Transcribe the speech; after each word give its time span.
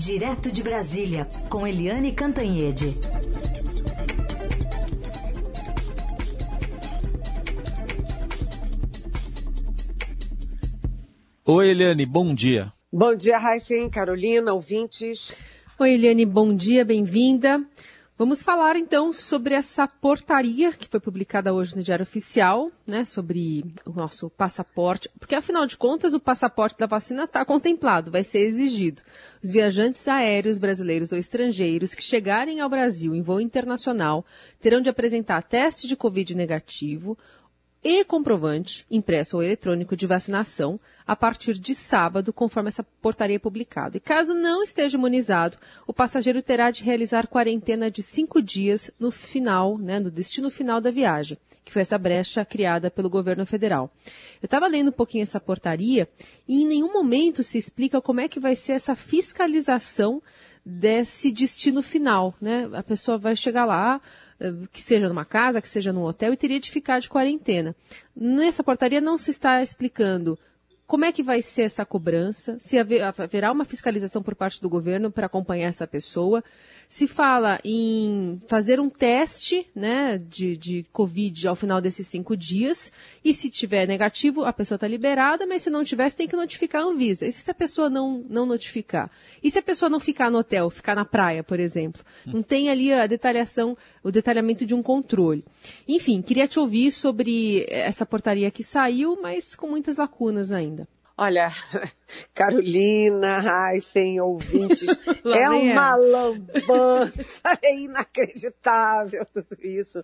Direto 0.00 0.50
de 0.50 0.62
Brasília, 0.62 1.28
com 1.50 1.66
Eliane 1.66 2.10
Cantanhede. 2.12 2.96
Oi, 11.44 11.68
Eliane, 11.68 12.06
bom 12.06 12.34
dia. 12.34 12.72
Bom 12.90 13.14
dia, 13.14 13.36
Raíssen, 13.36 13.90
Carolina, 13.90 14.54
ouvintes. 14.54 15.34
Oi, 15.78 15.92
Eliane, 15.92 16.24
bom 16.24 16.54
dia, 16.56 16.82
bem-vinda. 16.82 17.62
Vamos 18.20 18.42
falar 18.42 18.76
então 18.76 19.14
sobre 19.14 19.54
essa 19.54 19.88
portaria 19.88 20.74
que 20.74 20.86
foi 20.86 21.00
publicada 21.00 21.54
hoje 21.54 21.74
no 21.74 21.82
Diário 21.82 22.02
Oficial, 22.02 22.70
né, 22.86 23.06
sobre 23.06 23.64
o 23.86 23.92
nosso 23.92 24.28
passaporte, 24.28 25.08
porque 25.18 25.34
afinal 25.34 25.64
de 25.64 25.74
contas 25.74 26.12
o 26.12 26.20
passaporte 26.20 26.78
da 26.78 26.84
vacina 26.84 27.24
está 27.24 27.46
contemplado, 27.46 28.10
vai 28.10 28.22
ser 28.22 28.40
exigido. 28.40 29.00
Os 29.42 29.50
viajantes 29.50 30.06
aéreos 30.06 30.58
brasileiros 30.58 31.12
ou 31.12 31.18
estrangeiros 31.18 31.94
que 31.94 32.02
chegarem 32.02 32.60
ao 32.60 32.68
Brasil 32.68 33.14
em 33.14 33.22
voo 33.22 33.40
internacional 33.40 34.22
terão 34.60 34.82
de 34.82 34.90
apresentar 34.90 35.42
teste 35.42 35.88
de 35.88 35.96
Covid 35.96 36.34
negativo 36.34 37.16
e 37.82 38.04
comprovante, 38.04 38.86
impresso 38.90 39.36
ou 39.36 39.42
eletrônico, 39.42 39.96
de 39.96 40.06
vacinação 40.06 40.78
a 41.06 41.16
partir 41.16 41.54
de 41.54 41.74
sábado, 41.74 42.32
conforme 42.32 42.68
essa 42.68 42.84
portaria 42.84 43.40
publicada. 43.40 43.96
E 43.96 44.00
caso 44.00 44.34
não 44.34 44.62
esteja 44.62 44.98
imunizado, 44.98 45.56
o 45.86 45.92
passageiro 45.92 46.42
terá 46.42 46.70
de 46.70 46.84
realizar 46.84 47.26
quarentena 47.26 47.90
de 47.90 48.02
cinco 48.02 48.42
dias 48.42 48.90
no 48.98 49.10
final, 49.10 49.78
né, 49.78 49.98
no 49.98 50.10
destino 50.10 50.50
final 50.50 50.80
da 50.80 50.90
viagem, 50.90 51.38
que 51.64 51.72
foi 51.72 51.82
essa 51.82 51.96
brecha 51.96 52.44
criada 52.44 52.90
pelo 52.90 53.08
governo 53.08 53.46
federal. 53.46 53.90
Eu 54.42 54.46
estava 54.46 54.66
lendo 54.66 54.88
um 54.88 54.92
pouquinho 54.92 55.22
essa 55.22 55.40
portaria 55.40 56.06
e 56.46 56.62
em 56.62 56.66
nenhum 56.66 56.92
momento 56.92 57.42
se 57.42 57.56
explica 57.56 58.00
como 58.00 58.20
é 58.20 58.28
que 58.28 58.38
vai 58.38 58.54
ser 58.54 58.72
essa 58.72 58.94
fiscalização 58.94 60.22
desse 60.64 61.32
destino 61.32 61.82
final, 61.82 62.34
né? 62.40 62.68
A 62.74 62.82
pessoa 62.82 63.16
vai 63.16 63.34
chegar 63.34 63.64
lá, 63.64 64.00
que 64.72 64.82
seja 64.82 65.08
numa 65.08 65.24
casa, 65.24 65.60
que 65.60 65.68
seja 65.68 65.92
num 65.92 66.02
hotel, 66.02 66.32
e 66.32 66.36
teria 66.36 66.60
de 66.60 66.70
ficar 66.70 66.98
de 66.98 67.08
quarentena. 67.08 67.74
Nessa 68.16 68.64
portaria 68.64 69.00
não 69.00 69.18
se 69.18 69.30
está 69.30 69.62
explicando 69.62 70.38
como 70.90 71.04
é 71.04 71.12
que 71.12 71.22
vai 71.22 71.40
ser 71.40 71.62
essa 71.62 71.86
cobrança? 71.86 72.56
Se 72.58 72.76
haverá 72.76 73.52
uma 73.52 73.64
fiscalização 73.64 74.24
por 74.24 74.34
parte 74.34 74.60
do 74.60 74.68
governo 74.68 75.08
para 75.08 75.26
acompanhar 75.26 75.68
essa 75.68 75.86
pessoa? 75.86 76.42
Se 76.88 77.06
fala 77.06 77.60
em 77.64 78.40
fazer 78.48 78.80
um 78.80 78.90
teste 78.90 79.68
né, 79.72 80.18
de, 80.18 80.56
de 80.56 80.84
Covid 80.92 81.46
ao 81.46 81.54
final 81.54 81.80
desses 81.80 82.08
cinco 82.08 82.36
dias, 82.36 82.92
e 83.24 83.32
se 83.32 83.48
tiver 83.48 83.86
negativo, 83.86 84.44
a 84.44 84.52
pessoa 84.52 84.74
está 84.74 84.88
liberada, 84.88 85.46
mas 85.46 85.62
se 85.62 85.70
não 85.70 85.84
tiver, 85.84 86.10
tem 86.10 86.26
que 86.26 86.34
notificar 86.34 86.82
a 86.82 86.86
Anvisa. 86.86 87.24
E 87.24 87.30
se 87.30 87.48
a 87.48 87.54
pessoa 87.54 87.88
não, 87.88 88.24
não 88.28 88.44
notificar? 88.44 89.08
E 89.40 89.48
se 89.48 89.60
a 89.60 89.62
pessoa 89.62 89.88
não 89.88 90.00
ficar 90.00 90.28
no 90.28 90.38
hotel, 90.38 90.68
ficar 90.70 90.96
na 90.96 91.04
praia, 91.04 91.44
por 91.44 91.60
exemplo? 91.60 92.02
Não 92.26 92.42
tem 92.42 92.68
ali 92.68 92.92
a 92.92 93.06
detalhação, 93.06 93.78
o 94.02 94.10
detalhamento 94.10 94.66
de 94.66 94.74
um 94.74 94.82
controle. 94.82 95.44
Enfim, 95.86 96.20
queria 96.20 96.48
te 96.48 96.58
ouvir 96.58 96.90
sobre 96.90 97.64
essa 97.68 98.04
portaria 98.04 98.50
que 98.50 98.64
saiu, 98.64 99.16
mas 99.22 99.54
com 99.54 99.68
muitas 99.68 99.96
lacunas 99.96 100.50
ainda. 100.50 100.79
Olha, 101.22 101.48
Carolina, 102.34 103.42
ai, 103.44 103.78
sem 103.78 104.18
ouvintes, 104.18 104.88
é 105.36 105.50
uma 105.50 105.94
lambança, 105.94 107.42
é 107.62 107.76
inacreditável 107.76 109.26
tudo 109.26 109.54
isso. 109.62 110.02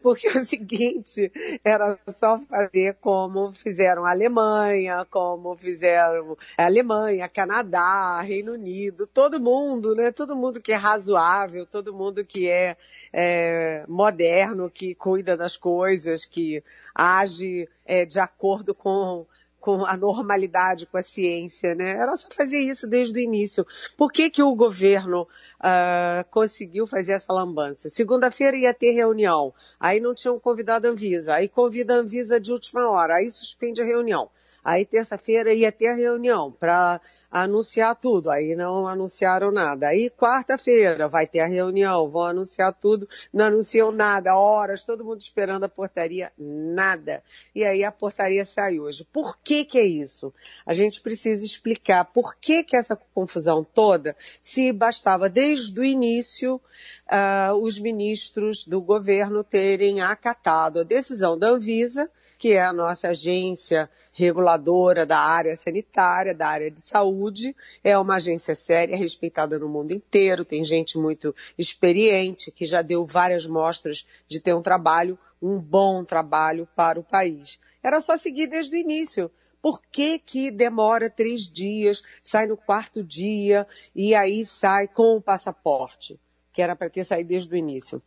Porque 0.00 0.28
é 0.28 0.38
o 0.38 0.44
seguinte, 0.44 1.32
era 1.64 1.98
só 2.06 2.38
fazer 2.38 2.98
como 3.00 3.50
fizeram 3.50 4.04
a 4.04 4.12
Alemanha, 4.12 5.04
como 5.10 5.56
fizeram 5.56 6.36
a 6.56 6.66
Alemanha, 6.66 7.28
Canadá, 7.28 8.20
Reino 8.20 8.52
Unido, 8.52 9.08
todo 9.08 9.40
mundo, 9.40 9.92
né? 9.96 10.12
Todo 10.12 10.36
mundo 10.36 10.60
que 10.60 10.72
é 10.72 10.76
razoável, 10.76 11.66
todo 11.66 11.92
mundo 11.92 12.24
que 12.24 12.48
é, 12.48 12.76
é 13.12 13.84
moderno, 13.88 14.70
que 14.70 14.94
cuida 14.94 15.36
das 15.36 15.56
coisas, 15.56 16.24
que 16.24 16.62
age 16.94 17.68
é, 17.84 18.04
de 18.04 18.20
acordo 18.20 18.72
com 18.72 19.26
com 19.64 19.82
a 19.86 19.96
normalidade, 19.96 20.84
com 20.84 20.98
a 20.98 21.02
ciência, 21.02 21.74
né? 21.74 21.92
Era 21.92 22.14
só 22.18 22.28
fazer 22.30 22.58
isso 22.58 22.86
desde 22.86 23.18
o 23.18 23.22
início. 23.22 23.66
Por 23.96 24.12
que, 24.12 24.28
que 24.28 24.42
o 24.42 24.54
governo 24.54 25.22
uh, 25.22 26.22
conseguiu 26.30 26.86
fazer 26.86 27.12
essa 27.12 27.32
lambança? 27.32 27.88
Segunda-feira 27.88 28.58
ia 28.58 28.74
ter 28.74 28.90
reunião, 28.90 29.54
aí 29.80 30.00
não 30.00 30.14
tinham 30.14 30.38
convidado 30.38 30.86
a 30.86 30.90
Anvisa, 30.90 31.32
aí 31.32 31.48
convida 31.48 31.94
a 31.94 31.96
Anvisa 32.00 32.38
de 32.38 32.52
última 32.52 32.90
hora, 32.90 33.14
aí 33.14 33.30
suspende 33.30 33.80
a 33.80 33.86
reunião. 33.86 34.28
Aí 34.64 34.86
terça-feira 34.86 35.52
ia 35.52 35.70
ter 35.70 35.88
a 35.88 35.94
reunião 35.94 36.50
para 36.50 36.98
anunciar 37.30 37.94
tudo. 37.94 38.30
Aí 38.30 38.56
não 38.56 38.88
anunciaram 38.88 39.50
nada. 39.50 39.88
Aí 39.88 40.08
quarta-feira 40.08 41.06
vai 41.06 41.26
ter 41.26 41.40
a 41.40 41.46
reunião, 41.46 42.08
vão 42.08 42.22
anunciar 42.22 42.72
tudo. 42.72 43.06
Não 43.32 43.44
anunciam 43.44 43.92
nada, 43.92 44.34
horas, 44.34 44.86
todo 44.86 45.04
mundo 45.04 45.20
esperando 45.20 45.64
a 45.64 45.68
portaria, 45.68 46.32
nada. 46.38 47.22
E 47.54 47.62
aí 47.62 47.84
a 47.84 47.92
portaria 47.92 48.44
sai 48.46 48.80
hoje. 48.80 49.06
Por 49.12 49.36
que 49.38 49.66
que 49.66 49.78
é 49.78 49.84
isso? 49.84 50.32
A 50.64 50.72
gente 50.72 51.00
precisa 51.02 51.44
explicar 51.44 52.06
por 52.06 52.34
que 52.36 52.64
que 52.64 52.76
essa 52.76 52.96
confusão 52.96 53.62
toda, 53.62 54.16
se 54.40 54.72
bastava 54.72 55.28
desde 55.28 55.78
o 55.78 55.84
início 55.84 56.60
uh, 57.06 57.54
os 57.54 57.78
ministros 57.78 58.64
do 58.64 58.80
governo 58.80 59.42
terem 59.42 60.00
acatado 60.00 60.80
a 60.80 60.84
decisão 60.84 61.38
da 61.38 61.48
Anvisa 61.48 62.10
que 62.44 62.52
é 62.52 62.62
a 62.62 62.72
nossa 62.72 63.08
agência 63.08 63.88
reguladora 64.12 65.06
da 65.06 65.18
área 65.18 65.56
sanitária, 65.56 66.34
da 66.34 66.48
área 66.48 66.70
de 66.70 66.80
saúde. 66.80 67.56
É 67.82 67.96
uma 67.96 68.16
agência 68.16 68.54
séria, 68.54 68.96
respeitada 68.96 69.58
no 69.58 69.68
mundo 69.68 69.92
inteiro, 69.92 70.44
tem 70.44 70.64
gente 70.64 70.98
muito 70.98 71.34
experiente, 71.56 72.50
que 72.50 72.66
já 72.66 72.82
deu 72.82 73.06
várias 73.06 73.46
mostras 73.46 74.06
de 74.28 74.40
ter 74.40 74.54
um 74.54 74.62
trabalho, 74.62 75.18
um 75.40 75.58
bom 75.58 76.04
trabalho 76.04 76.68
para 76.74 77.00
o 77.00 77.04
país. 77.04 77.58
Era 77.82 78.00
só 78.00 78.16
seguir 78.16 78.46
desde 78.46 78.76
o 78.76 78.78
início. 78.78 79.30
Por 79.62 79.80
que, 79.80 80.18
que 80.18 80.50
demora 80.50 81.08
três 81.08 81.48
dias, 81.48 82.02
sai 82.22 82.46
no 82.46 82.56
quarto 82.58 83.02
dia 83.02 83.66
e 83.94 84.14
aí 84.14 84.44
sai 84.44 84.86
com 84.86 85.16
o 85.16 85.22
passaporte? 85.22 86.20
Que 86.54 86.62
era 86.62 86.74
para 86.74 86.88
ter 86.88 87.04
saído 87.04 87.28
desde 87.28 87.52
o 87.52 87.56
início. 87.56 88.00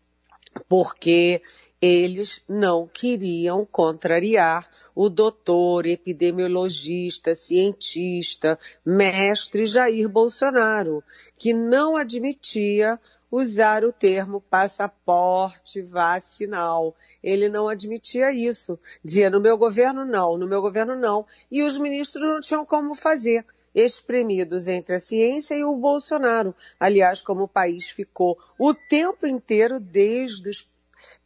Porque 0.67 1.43
eles 1.81 2.41
não 2.49 2.87
queriam 2.87 3.63
contrariar 3.63 4.67
o 4.95 5.09
doutor, 5.09 5.85
epidemiologista, 5.85 7.35
cientista, 7.35 8.57
mestre 8.83 9.67
Jair 9.67 10.09
Bolsonaro, 10.09 11.03
que 11.37 11.53
não 11.53 11.95
admitia 11.95 12.99
usar 13.29 13.83
o 13.83 13.91
termo 13.91 14.41
passaporte 14.41 15.81
vacinal. 15.81 16.95
Ele 17.21 17.49
não 17.49 17.67
admitia 17.67 18.31
isso. 18.31 18.79
Dizia, 19.03 19.29
no 19.29 19.41
meu 19.41 19.57
governo 19.57 20.05
não, 20.05 20.37
no 20.37 20.47
meu 20.47 20.61
governo 20.61 20.95
não. 20.95 21.25
E 21.51 21.61
os 21.61 21.77
ministros 21.77 22.23
não 22.23 22.39
tinham 22.39 22.65
como 22.65 22.95
fazer 22.95 23.45
espremidos 23.77 24.67
entre 24.67 24.95
a 24.95 24.99
ciência 24.99 25.53
e 25.53 25.63
o 25.63 25.77
Bolsonaro. 25.77 26.55
Aliás, 26.79 27.21
como 27.21 27.43
o 27.43 27.47
país 27.47 27.89
ficou 27.89 28.35
o 28.59 28.73
tempo 28.73 29.27
inteiro 29.27 29.79
desde 29.79 30.49
os 30.49 30.67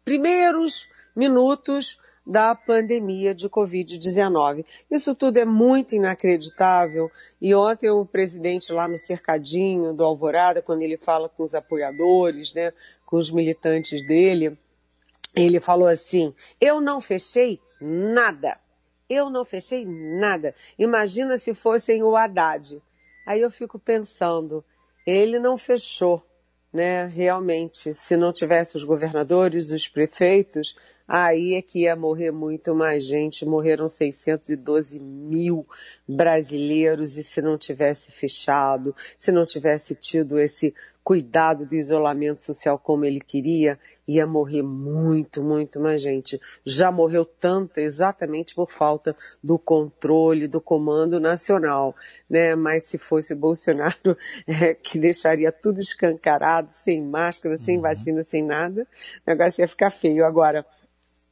primeiros 0.04 0.90
minutos 1.16 1.98
da 2.28 2.54
pandemia 2.54 3.34
de 3.34 3.50
Covid-19. 3.50 4.66
Isso 4.90 5.16
tudo 5.16 5.38
é 5.38 5.46
muito 5.46 5.96
inacreditável. 5.96 7.10
E 7.42 7.56
ontem 7.56 7.90
o 7.90 8.06
presidente 8.06 8.72
lá 8.72 8.88
no 8.88 8.98
cercadinho 8.98 9.94
do 9.94 10.04
Alvorada, 10.04 10.62
quando 10.62 10.82
ele 10.82 10.98
fala 10.98 11.30
com 11.30 11.44
os 11.44 11.56
apoiadores, 11.56 12.54
né, 12.54 12.74
com 13.06 13.18
os 13.18 13.32
militantes 13.32 14.06
dele, 14.06 14.58
ele 15.36 15.60
falou 15.60 15.88
assim: 15.88 16.34
eu 16.60 16.82
não 16.82 17.00
fechei 17.00 17.60
nada. 17.80 18.60
Eu 19.14 19.30
não 19.30 19.44
fechei 19.44 19.86
nada. 19.86 20.56
Imagina 20.80 21.38
se 21.38 21.54
fossem 21.54 22.02
o 22.02 22.16
Haddad. 22.16 22.82
Aí 23.26 23.42
eu 23.42 23.52
fico 23.52 23.78
pensando, 23.78 24.64
ele 25.06 25.38
não 25.38 25.58
fechou 25.58 26.26
né, 26.72 27.06
realmente, 27.08 27.94
se 27.94 28.16
não 28.16 28.32
tivesse 28.32 28.78
os 28.78 28.84
governadores, 28.86 29.72
os 29.72 29.88
prefeitos, 29.90 30.76
aí 31.12 31.56
é 31.56 31.62
que 31.62 31.82
ia 31.82 31.94
morrer 31.94 32.32
muito 32.32 32.74
mais 32.74 33.04
gente. 33.04 33.46
Morreram 33.46 33.90
612 33.90 34.98
mil 34.98 35.68
brasileiros 36.08 37.18
e 37.18 37.24
se 37.24 37.42
não 37.42 37.58
tivesse 37.58 38.14
fechado, 38.14 38.96
se 39.18 39.30
não 39.30 39.46
tivesse 39.46 39.94
tido 39.94 40.40
esse 40.40 40.74
cuidado 41.04 41.66
do 41.66 41.76
isolamento 41.76 42.42
social 42.42 42.78
como 42.78 43.04
ele 43.04 43.20
queria, 43.20 43.78
ia 44.08 44.26
morrer 44.26 44.62
muito, 44.62 45.44
muito 45.44 45.80
mais 45.82 46.02
gente. 46.02 46.40
Já 46.64 46.92
morreu 46.92 47.26
tanta 47.26 47.82
exatamente 47.82 48.56
por 48.56 48.72
falta 48.72 49.14
do 49.44 49.58
controle, 49.58 50.48
do 50.48 50.62
comando 50.62 51.20
nacional, 51.20 51.94
né? 52.30 52.56
Mas 52.56 52.84
se 52.84 52.98
fosse 52.98 53.34
Bolsonaro, 53.36 54.16
é, 54.48 54.74
que 54.74 55.00
deixaria 55.00 55.52
tudo 55.52 55.80
escancarado, 55.80 56.70
sem 56.72 57.04
máscara, 57.04 57.58
sem 57.58 57.78
uhum. 57.78 57.82
vacina, 57.82 58.24
sem 58.24 58.44
nada, 58.44 58.88
o 59.26 59.30
negócio 59.30 59.62
ia 59.62 59.68
ficar 59.68 59.90
feio. 59.90 60.24
Agora, 60.24 60.66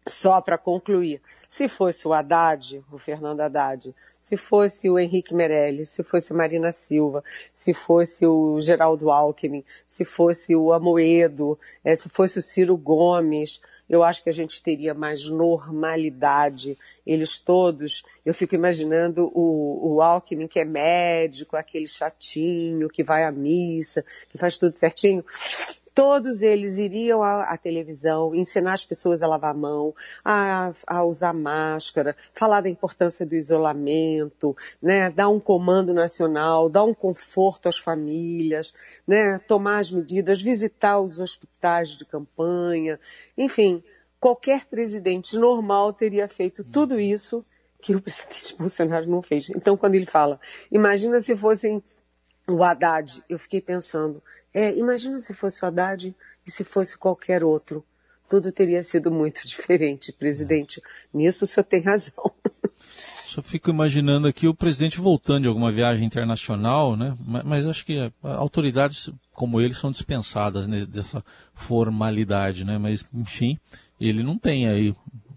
só 0.09 0.41
para 0.41 0.57
concluir, 0.57 1.21
Se 1.51 1.68
fosse 1.68 2.07
o 2.07 2.13
Haddad, 2.13 2.86
o 2.92 2.98
Fernando 3.00 3.42
Haddad, 3.42 3.92
se 4.19 4.38
fosse 4.38 4.88
o 4.88 5.00
Henrique 5.00 5.34
Meirelles, 5.34 5.90
se 5.90 6.04
fosse 6.04 6.31
Marina 6.31 6.72
Silva, 6.72 7.24
se 7.51 7.74
fosse 7.74 8.24
o 8.24 8.62
Geraldo 8.62 9.10
Alckmin, 9.10 9.63
se 9.84 10.06
fosse 10.06 10.56
o 10.56 10.72
Amoedo, 10.72 11.57
é, 11.84 11.96
se 11.96 12.07
fosse 12.07 12.38
o 12.38 12.44
Ciro 12.44 12.78
Gomes, 12.78 13.60
eu 13.90 14.04
acho 14.04 14.22
que 14.22 14.30
a 14.30 14.34
gente 14.34 14.62
teria 14.62 14.94
mais 14.94 15.28
normalidade. 15.28 16.78
Eles 17.04 17.40
todos, 17.40 18.04
eu 18.24 18.34
fico 18.36 18.54
imaginando 18.54 19.31
o, 19.34 19.95
o 19.95 20.02
Alckmin 20.04 20.48
que 20.48 20.60
é 20.60 20.66
médico, 20.66 21.57
aquele 21.57 21.88
chatinho, 21.88 22.90
que 22.90 23.04
vai 23.04 23.24
à 23.24 23.31
missa, 23.31 24.06
que 24.30 24.38
faz 24.38 24.56
tudo 24.56 24.75
certinho 24.75 25.25
todos 26.00 26.44
eles 26.44 26.78
iriam 26.78 27.22
à, 27.22 27.44
à, 27.44 27.57
televisão 27.57 28.34
ensinar 28.34 28.72
as 28.72 28.86
pessoas 28.86 29.22
a 29.22 29.28
lavar 29.28 29.52
a 29.52 29.57
mão, 29.57 29.94
a, 30.24 30.72
a, 30.88 31.04
usar 31.04 31.34
máscara, 31.39 32.15
falar 32.33 32.62
da 32.62 32.69
importância 32.69 33.25
do 33.25 33.36
isolamento, 33.36 34.56
né, 34.81 35.09
dar 35.09 35.30
um 35.30 35.39
comando 35.39 35.94
nacional, 35.94 36.69
dar 36.69 36.83
um 36.83 36.94
conforto 36.94 37.68
às 37.68 37.77
famílias, 37.77 38.74
né, 39.07 39.39
tomar 39.39 39.80
as 39.80 39.91
medidas, 39.91 40.41
visitar 40.41 41.00
os 41.00 41.19
hospitais 41.19 41.89
de 41.89 42.06
campanha, 42.06 43.00
enfim, 43.38 43.83
qualquer 44.19 44.65
presidente 44.65 45.38
normal 45.38 45.94
teria 45.94 46.27
feito 46.27 46.63
tudo 46.63 47.00
isso 47.00 47.44
que 47.81 47.95
o 47.95 48.01
presidente 48.03 48.56
Bolsonaro 48.57 49.09
não 49.09 49.21
fez. 49.21 49.50
Então, 49.50 49.77
quando 49.77 49.95
ele 49.95 50.06
fala, 50.06 50.39
imagina 50.71 51.19
se 51.21 51.35
fossem 51.35 51.81
o 52.47 52.63
Haddad, 52.63 53.24
eu 53.30 53.38
fiquei 53.38 53.62
pensando, 53.62 54.21
é, 54.53 54.74
imagina 54.75 55.21
se 55.21 55.33
fosse 55.33 55.63
o 55.63 55.68
Haddad 55.68 56.15
e 56.45 56.51
se 56.51 56.63
fosse 56.63 56.97
qualquer 56.97 57.44
outro. 57.44 57.85
Tudo 58.30 58.52
teria 58.52 58.84
sido 58.84 59.12
muito 59.12 59.42
diferente, 59.48 60.14
presidente. 60.14 60.81
Nisso 61.14 61.46
o 61.46 61.48
senhor 61.48 61.66
tem 61.66 61.81
razão. 61.81 62.31
Só 62.92 63.42
fico 63.42 63.70
imaginando 63.70 64.28
aqui 64.28 64.48
o 64.48 64.54
presidente 64.54 65.00
voltando 65.00 65.44
de 65.44 65.48
alguma 65.48 65.72
viagem 65.72 66.06
internacional, 66.06 66.96
né? 66.96 67.16
Mas, 67.26 67.44
mas 67.44 67.68
acho 67.68 67.86
que 67.86 68.12
autoridades 68.22 69.10
como 69.34 69.62
ele 69.62 69.74
são 69.74 69.90
dispensadas 69.90 70.68
né, 70.68 70.86
dessa 70.86 71.24
formalidade, 71.54 72.66
né? 72.66 72.78
Mas, 72.78 73.06
enfim, 73.14 73.58
ele 74.00 74.22
não 74.22 74.38
tem 74.38 74.68
aí 74.68 74.94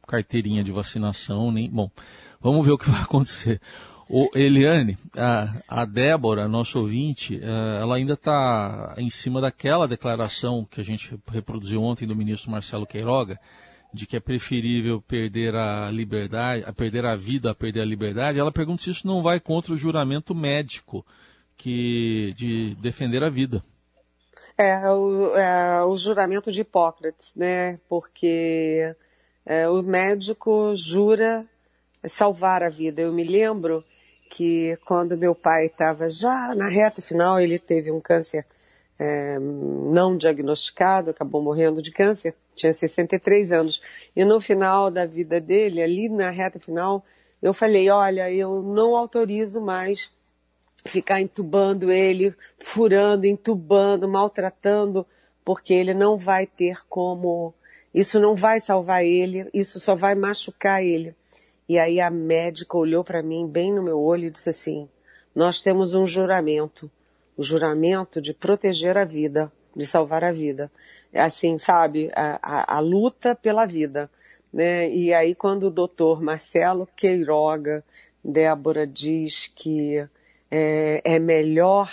carteirinha 0.08 0.64
de 0.64 0.72
vacinação, 0.72 1.52
nem. 1.52 1.70
Bom, 1.70 1.90
vamos 2.40 2.66
ver 2.66 2.72
o 2.72 2.78
que 2.78 2.90
vai 2.90 3.00
acontecer. 3.02 3.60
O 4.08 4.28
Eliane, 4.34 4.98
a, 5.16 5.52
a 5.68 5.84
Débora, 5.84 6.48
nosso 6.48 6.78
ouvinte, 6.78 7.40
é, 7.42 7.80
ela 7.80 7.96
ainda 7.96 8.14
está 8.14 8.94
em 8.98 9.08
cima 9.08 9.40
daquela 9.40 9.88
declaração 9.88 10.66
que 10.70 10.80
a 10.80 10.84
gente 10.84 11.18
reproduziu 11.28 11.82
ontem 11.82 12.06
do 12.06 12.16
ministro 12.16 12.50
Marcelo 12.50 12.86
Queiroga, 12.86 13.38
de 13.92 14.06
que 14.06 14.16
é 14.16 14.20
preferível 14.20 15.00
perder 15.00 15.54
a 15.54 15.90
liberdade, 15.90 16.64
a 16.66 16.72
perder 16.72 17.04
a 17.04 17.14
vida 17.14 17.50
a 17.50 17.54
perder 17.54 17.82
a 17.82 17.86
liberdade. 17.86 18.38
Ela 18.38 18.52
pergunta 18.52 18.82
se 18.82 18.90
isso 18.90 19.06
não 19.06 19.22
vai 19.22 19.38
contra 19.38 19.72
o 19.72 19.78
juramento 19.78 20.34
médico 20.34 21.04
que 21.56 22.32
de 22.36 22.74
defender 22.76 23.22
a 23.22 23.30
vida. 23.30 23.62
É, 24.58 24.90
o, 24.90 25.36
é, 25.36 25.82
o 25.84 25.96
juramento 25.96 26.50
de 26.50 26.60
Hipócrates, 26.60 27.34
né? 27.36 27.78
Porque 27.88 28.94
é, 29.46 29.68
o 29.68 29.82
médico 29.82 30.74
jura 30.74 31.46
salvar 32.04 32.62
a 32.62 32.70
vida. 32.70 33.02
Eu 33.02 33.12
me 33.12 33.24
lembro 33.24 33.84
que 34.34 34.78
quando 34.86 35.14
meu 35.14 35.34
pai 35.34 35.66
estava 35.66 36.08
já 36.08 36.54
na 36.54 36.66
reta 36.66 37.02
final, 37.02 37.38
ele 37.38 37.58
teve 37.58 37.92
um 37.92 38.00
câncer 38.00 38.46
é, 38.98 39.38
não 39.38 40.16
diagnosticado, 40.16 41.10
acabou 41.10 41.42
morrendo 41.42 41.82
de 41.82 41.92
câncer, 41.92 42.34
tinha 42.54 42.72
63 42.72 43.52
anos. 43.52 43.82
E 44.16 44.24
no 44.24 44.40
final 44.40 44.90
da 44.90 45.04
vida 45.04 45.38
dele, 45.38 45.82
ali 45.82 46.08
na 46.08 46.30
reta 46.30 46.58
final, 46.58 47.04
eu 47.42 47.52
falei, 47.52 47.90
olha, 47.90 48.32
eu 48.32 48.62
não 48.62 48.96
autorizo 48.96 49.60
mais 49.60 50.10
ficar 50.82 51.20
entubando 51.20 51.92
ele, 51.92 52.34
furando, 52.58 53.26
entubando, 53.26 54.08
maltratando, 54.08 55.06
porque 55.44 55.74
ele 55.74 55.92
não 55.92 56.16
vai 56.16 56.46
ter 56.46 56.78
como, 56.88 57.52
isso 57.92 58.18
não 58.18 58.34
vai 58.34 58.60
salvar 58.60 59.04
ele, 59.04 59.46
isso 59.52 59.78
só 59.78 59.94
vai 59.94 60.14
machucar 60.14 60.82
ele. 60.82 61.14
E 61.72 61.78
aí 61.78 62.02
a 62.02 62.10
médica 62.10 62.76
olhou 62.76 63.02
para 63.02 63.22
mim 63.22 63.48
bem 63.48 63.72
no 63.72 63.82
meu 63.82 63.98
olho 63.98 64.26
e 64.26 64.30
disse 64.30 64.50
assim: 64.50 64.86
Nós 65.34 65.62
temos 65.62 65.94
um 65.94 66.06
juramento, 66.06 66.90
o 67.34 67.42
juramento 67.42 68.20
de 68.20 68.34
proteger 68.34 68.98
a 68.98 69.06
vida, 69.06 69.50
de 69.74 69.86
salvar 69.86 70.22
a 70.22 70.30
vida. 70.30 70.70
É 71.10 71.22
assim, 71.22 71.56
sabe, 71.56 72.10
a, 72.14 72.38
a, 72.42 72.76
a 72.76 72.80
luta 72.80 73.34
pela 73.34 73.64
vida. 73.64 74.10
Né? 74.52 74.90
E 74.90 75.14
aí 75.14 75.34
quando 75.34 75.68
o 75.68 75.70
doutor 75.70 76.20
Marcelo 76.20 76.86
Queiroga, 76.94 77.82
Débora 78.22 78.86
diz 78.86 79.50
que 79.56 80.06
é, 80.50 81.00
é 81.02 81.18
melhor 81.18 81.90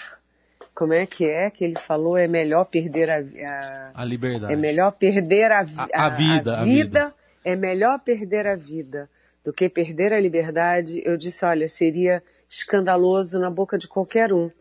como 0.76 0.92
é 0.92 1.06
que 1.06 1.24
é 1.24 1.50
que 1.50 1.64
ele 1.64 1.80
falou? 1.80 2.18
É 2.18 2.28
melhor 2.28 2.66
perder 2.66 3.10
a, 3.10 3.20
a, 3.20 3.92
a 4.02 4.04
liberdade. 4.04 4.52
É 4.52 4.58
melhor 4.58 4.92
perder 4.92 5.54
a, 5.54 5.60
a, 5.62 6.06
a 6.06 6.10
vida, 6.10 6.60
a, 6.60 6.64
vida. 6.66 7.16
É 7.46 7.56
melhor 7.56 7.98
perder 8.00 8.46
a 8.46 8.58
vida 8.58 9.10
do 9.44 9.54
que 9.54 9.70
perder 9.70 10.14
a 10.14 10.20
liberdade, 10.20 11.02
eu 11.06 11.18
disse, 11.18 11.46
olha, 11.46 11.68
seria 11.68 12.24
escandaloso 12.50 13.40
na 13.40 13.50
boca 13.50 13.78
de 13.78 13.88
qualquer 13.88 14.34
um, 14.34 14.52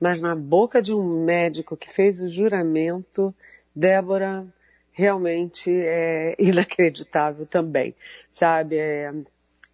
mas 0.00 0.20
na 0.20 0.34
boca 0.34 0.82
de 0.82 0.92
um 0.92 1.24
médico 1.24 1.76
que 1.76 1.90
fez 1.90 2.20
o 2.20 2.28
juramento, 2.28 3.34
Débora, 3.74 4.46
realmente 4.92 5.70
é 5.70 6.34
inacreditável 6.40 7.46
também, 7.46 7.94
sabe? 8.30 8.76
É, 8.76 9.12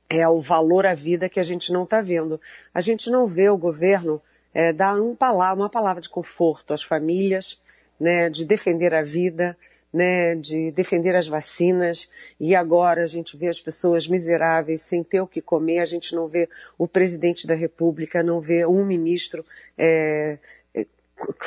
é 0.08 0.28
o 0.28 0.40
valor 0.40 0.84
à 0.84 0.94
vida 0.94 1.28
que 1.28 1.40
a 1.40 1.42
gente 1.42 1.72
não 1.72 1.84
está 1.84 2.02
vendo. 2.02 2.40
A 2.74 2.80
gente 2.80 3.10
não 3.10 3.26
vê 3.26 3.48
o 3.48 3.56
governo 3.56 4.20
é, 4.52 4.72
dar 4.72 5.00
um 5.00 5.14
palavra, 5.14 5.62
uma 5.62 5.70
palavra 5.70 6.02
de 6.02 6.08
conforto 6.08 6.74
às 6.74 6.82
famílias, 6.82 7.60
né, 7.98 8.28
de 8.28 8.44
defender 8.44 8.94
a 8.94 9.02
vida, 9.02 9.56
né, 9.92 10.34
de 10.34 10.70
defender 10.70 11.14
as 11.14 11.28
vacinas 11.28 12.08
e 12.40 12.54
agora 12.54 13.02
a 13.02 13.06
gente 13.06 13.36
vê 13.36 13.48
as 13.48 13.60
pessoas 13.60 14.08
miseráveis 14.08 14.82
sem 14.82 15.04
ter 15.04 15.20
o 15.20 15.26
que 15.26 15.42
comer, 15.42 15.80
a 15.80 15.84
gente 15.84 16.14
não 16.14 16.26
vê 16.26 16.48
o 16.78 16.88
presidente 16.88 17.46
da 17.46 17.54
República, 17.54 18.22
não 18.22 18.40
vê 18.40 18.64
um 18.64 18.84
ministro 18.84 19.44
é, 19.76 20.38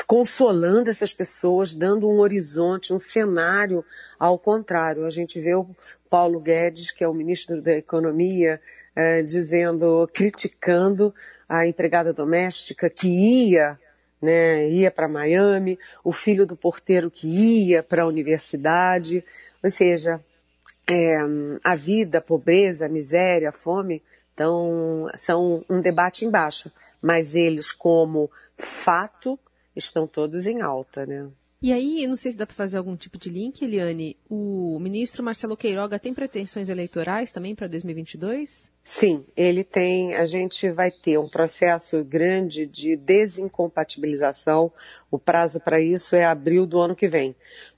consolando 0.08 0.90
essas 0.90 1.14
pessoas, 1.14 1.74
dando 1.74 2.10
um 2.10 2.20
horizonte, 2.20 2.94
um 2.94 3.00
cenário 3.00 3.84
ao 4.18 4.38
contrário. 4.38 5.06
A 5.06 5.10
gente 5.10 5.40
vê 5.40 5.56
o 5.56 5.68
Paulo 6.10 6.40
Guedes, 6.40 6.92
que 6.92 7.04
é 7.04 7.08
o 7.08 7.14
ministro 7.14 7.62
da 7.62 7.74
Economia, 7.74 8.62
é, 8.96 9.22
dizendo, 9.22 10.08
criticando 10.14 11.14
a 11.48 11.66
empregada 11.68 12.14
doméstica 12.14 12.90
que 12.90 13.08
ia 13.08 13.78
né, 14.26 14.68
ia 14.68 14.92
para 14.92 15.08
Miami, 15.08 15.80
o 16.04 16.12
filho 16.12 16.46
do 16.46 16.58
porteiro 16.58 17.10
que 17.10 17.28
ia 17.28 17.82
para 17.82 18.04
a 18.04 18.08
universidade, 18.08 19.24
ou 19.64 19.70
seja, 19.70 20.20
é, 20.88 21.18
a 21.64 21.76
vida, 21.76 22.18
a 22.18 22.22
pobreza, 22.22 22.88
a 22.88 22.90
miséria, 22.90 23.50
a 23.50 23.54
fome, 23.54 24.04
então, 24.34 25.10
são 25.16 25.64
um 25.70 25.80
debate 25.80 26.26
embaixo, 26.26 26.70
mas 27.02 27.36
eles 27.36 27.72
como 27.72 28.30
fato 28.58 29.40
estão 29.74 30.06
todos 30.06 30.46
em 30.46 30.62
alta, 30.62 31.06
né? 31.06 31.30
E 31.66 31.74
aí, 31.74 32.06
não 32.06 32.16
sei 32.16 32.32
se 32.32 32.38
dá 32.38 32.46
para 32.46 32.56
fazer 32.56 32.78
algum 32.78 32.96
tipo 32.96 33.18
de 33.18 33.28
link, 33.28 33.60
Eliane, 33.64 34.16
o 34.30 34.78
ministro 34.80 35.24
Marcelo 35.24 35.58
Queiroga 35.58 35.98
tem 35.98 36.14
pretensões 36.14 36.70
eleitorais 36.70 37.32
também 37.32 37.56
para 37.56 37.66
2022? 37.66 38.70
Sim, 38.84 39.26
ele 39.36 39.64
tem, 39.64 40.14
a 40.14 40.28
gente 40.28 40.70
vai 40.70 40.92
ter 40.92 41.18
um 41.18 41.28
processo 41.28 42.04
grande 42.04 42.68
de 42.68 42.96
desincompatibilização. 42.96 44.72
O 45.10 45.18
prazo 45.18 45.60
para 45.60 45.82
isso 45.82 46.16
é 46.16 46.24
abril 46.24 46.68
do 46.68 46.80
ano 46.80 46.96
que 46.96 47.08
vem. 47.08 47.36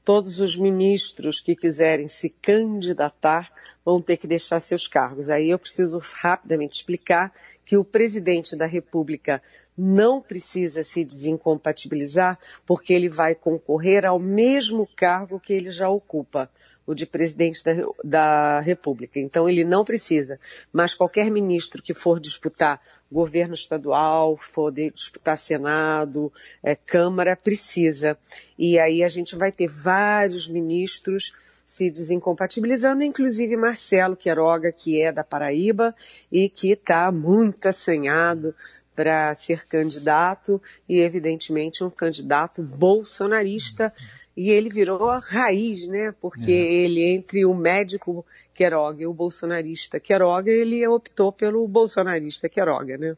Todos 0.07 0.39
os 0.39 0.55
ministros 0.55 1.41
que 1.41 1.53
quiserem 1.53 2.07
se 2.07 2.29
candidatar 2.29 3.51
vão 3.83 4.01
ter 4.01 4.15
que 4.15 4.25
deixar 4.25 4.61
seus 4.61 4.87
cargos. 4.87 5.29
Aí 5.29 5.49
eu 5.49 5.59
preciso 5.59 6.01
rapidamente 6.21 6.77
explicar 6.77 7.33
que 7.65 7.75
o 7.75 7.83
presidente 7.83 8.55
da 8.55 8.65
República 8.65 9.43
não 9.77 10.21
precisa 10.21 10.81
se 10.81 11.03
desincompatibilizar 11.03 12.39
porque 12.65 12.93
ele 12.93 13.09
vai 13.09 13.35
concorrer 13.35 14.05
ao 14.05 14.17
mesmo 14.17 14.87
cargo 14.95 15.41
que 15.41 15.51
ele 15.51 15.69
já 15.69 15.89
ocupa, 15.89 16.49
o 16.87 16.95
de 16.95 17.05
presidente 17.05 17.61
da, 17.63 17.73
da, 18.03 18.59
República. 18.61 19.19
Então 19.19 19.47
ele 19.47 19.65
não 19.65 19.83
precisa. 19.83 20.39
Mas 20.71 20.95
qualquer 20.95 21.29
ministro 21.29 21.83
que 21.83 21.93
for 21.93 22.17
disputar 22.17 22.81
governo 23.11 23.53
estadual, 23.53 24.37
for 24.37 24.71
disputar 24.71 25.37
Senado, 25.37 26.31
é, 26.63 26.75
Câmara, 26.75 27.35
precisa. 27.35 28.17
E 28.57 28.79
aí 28.79 29.03
a 29.03 29.09
gente 29.09 29.35
vai 29.35 29.51
ter 29.51 29.67
vários 29.67 30.47
ministros 30.47 31.33
se 31.65 31.91
desincompatibilizando, 31.91 33.03
inclusive 33.03 33.57
Marcelo 33.57 34.15
Queiroga, 34.15 34.71
que 34.71 35.01
é 35.01 35.11
da 35.11 35.25
Paraíba 35.25 35.93
e 36.31 36.47
que 36.47 36.71
está 36.71 37.11
muito 37.11 37.67
assanhado 37.67 38.55
para 38.95 39.35
ser 39.35 39.67
candidato 39.67 40.61
e, 40.87 41.01
evidentemente, 41.01 41.83
um 41.83 41.89
candidato 41.89 42.63
bolsonarista 42.63 43.93
e 44.37 44.51
ele 44.51 44.69
virou 44.69 45.09
a 45.09 45.17
raiz, 45.17 45.87
né? 45.87 46.13
Porque 46.21 46.51
é. 46.51 46.73
ele, 46.83 47.03
entre 47.03 47.43
o 47.43 47.55
médico 47.55 48.23
Queiroga 48.53 49.01
e 49.01 49.07
o 49.07 49.13
bolsonarista 49.13 49.99
Queiroga, 49.99 50.51
ele 50.51 50.87
optou 50.87 51.33
pelo 51.33 51.67
bolsonarista 51.67 52.47
Queiroga, 52.47 52.99
né? 52.99 53.17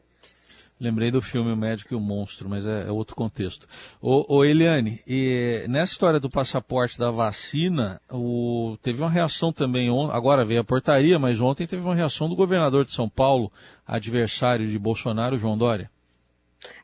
Lembrei 0.80 1.10
do 1.10 1.20
filme 1.20 1.52
O 1.52 1.56
Médico 1.56 1.92
e 1.92 1.96
o 1.96 2.00
Monstro, 2.00 2.48
mas 2.48 2.64
é, 2.64 2.88
é 2.88 2.90
outro 2.90 3.14
contexto. 3.14 3.68
Ô, 4.00 4.38
ô, 4.38 4.44
Eliane, 4.46 5.02
e 5.06 5.66
nessa 5.68 5.92
história 5.92 6.18
do 6.18 6.30
passaporte 6.30 6.98
da 6.98 7.10
vacina, 7.10 8.00
o, 8.10 8.78
teve 8.80 9.02
uma 9.02 9.10
reação 9.10 9.52
também, 9.52 9.90
on, 9.90 10.10
agora 10.10 10.42
veio 10.42 10.62
a 10.62 10.64
portaria, 10.64 11.18
mas 11.18 11.38
ontem 11.38 11.66
teve 11.66 11.82
uma 11.82 11.94
reação 11.94 12.30
do 12.30 12.34
governador 12.34 12.86
de 12.86 12.94
São 12.94 13.10
Paulo, 13.10 13.52
adversário 13.86 14.66
de 14.66 14.78
Bolsonaro, 14.78 15.36
João 15.36 15.58
Dória. 15.58 15.90